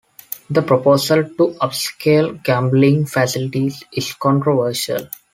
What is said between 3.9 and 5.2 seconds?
is controversial.